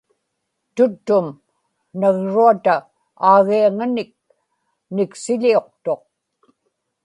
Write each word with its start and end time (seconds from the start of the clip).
tuttum 0.75 1.27
nagruata 1.99 2.75
aagiaŋanik 3.27 4.11
niksiḷiuqtuq 4.95 6.01